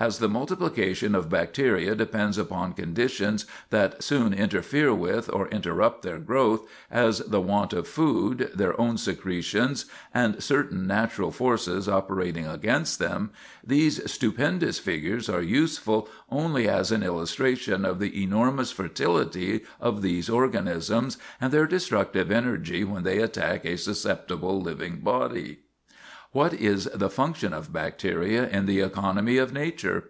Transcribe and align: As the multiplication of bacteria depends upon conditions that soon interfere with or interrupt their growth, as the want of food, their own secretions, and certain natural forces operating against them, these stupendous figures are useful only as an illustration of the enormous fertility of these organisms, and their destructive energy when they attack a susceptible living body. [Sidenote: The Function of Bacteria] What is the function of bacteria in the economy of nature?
As 0.00 0.20
the 0.20 0.28
multiplication 0.28 1.16
of 1.16 1.28
bacteria 1.28 1.96
depends 1.96 2.38
upon 2.38 2.74
conditions 2.74 3.46
that 3.70 4.00
soon 4.00 4.32
interfere 4.32 4.94
with 4.94 5.28
or 5.28 5.48
interrupt 5.48 6.02
their 6.04 6.20
growth, 6.20 6.68
as 6.88 7.18
the 7.18 7.40
want 7.40 7.72
of 7.72 7.88
food, 7.88 8.48
their 8.54 8.80
own 8.80 8.96
secretions, 8.96 9.86
and 10.14 10.40
certain 10.40 10.86
natural 10.86 11.32
forces 11.32 11.88
operating 11.88 12.46
against 12.46 13.00
them, 13.00 13.30
these 13.66 14.00
stupendous 14.08 14.78
figures 14.78 15.28
are 15.28 15.42
useful 15.42 16.08
only 16.30 16.68
as 16.68 16.92
an 16.92 17.02
illustration 17.02 17.84
of 17.84 17.98
the 17.98 18.22
enormous 18.22 18.70
fertility 18.70 19.62
of 19.80 20.00
these 20.02 20.30
organisms, 20.30 21.16
and 21.40 21.52
their 21.52 21.66
destructive 21.66 22.30
energy 22.30 22.84
when 22.84 23.02
they 23.02 23.18
attack 23.18 23.64
a 23.64 23.76
susceptible 23.76 24.60
living 24.62 25.00
body. 25.00 25.58
[Sidenote: 26.30 26.50
The 26.50 26.58
Function 26.58 26.66
of 26.66 26.70
Bacteria] 26.70 26.90
What 26.90 27.00
is 27.00 27.00
the 27.00 27.08
function 27.10 27.52
of 27.54 27.72
bacteria 27.72 28.48
in 28.50 28.66
the 28.66 28.80
economy 28.80 29.36
of 29.38 29.52
nature? 29.54 30.04